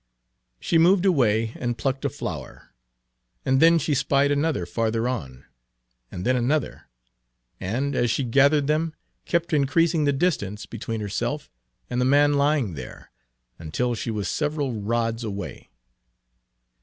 She 0.59 0.79
moved 0.79 1.05
away, 1.05 1.51
and 1.59 1.77
plucked 1.77 2.05
a 2.05 2.09
flower. 2.09 2.71
And 3.45 3.59
then 3.61 3.77
she 3.77 3.93
spied 3.93 4.31
another 4.31 4.65
farther 4.65 5.07
on, 5.07 5.45
and 6.11 6.25
then 6.25 6.35
another, 6.35 6.85
and, 7.59 7.93
as 7.95 8.09
she 8.09 8.23
gathered 8.23 8.65
them, 8.65 8.95
kept 9.25 9.53
increasing 9.53 10.05
the 10.05 10.11
distance 10.11 10.65
between 10.65 11.01
herself 11.01 11.51
and 11.87 12.01
the 12.01 12.05
man 12.05 12.33
lying 12.33 12.73
there, 12.73 13.11
until 13.59 13.93
she 13.93 14.09
was 14.09 14.27
several 14.27 14.73
rods 14.73 15.23
away. 15.23 15.69